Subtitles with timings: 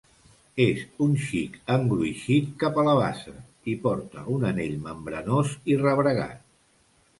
[0.63, 3.35] És un xic engruixit cap a la base
[3.75, 6.45] i porta un anell membranós i rebregat.